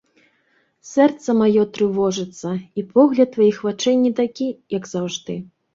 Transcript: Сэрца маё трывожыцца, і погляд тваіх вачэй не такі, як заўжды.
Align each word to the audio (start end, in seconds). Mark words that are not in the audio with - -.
Сэрца 0.91 1.35
маё 1.43 1.67
трывожыцца, 1.77 2.49
і 2.79 2.87
погляд 2.97 3.29
тваіх 3.39 3.61
вачэй 3.69 4.03
не 4.09 4.17
такі, 4.23 4.53
як 4.81 4.93
заўжды. 4.97 5.33